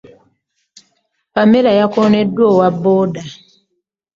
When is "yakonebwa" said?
1.79-2.41